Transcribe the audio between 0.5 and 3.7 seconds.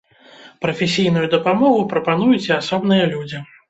Прафесійную дапамогу прапануюць і асобныя людзі.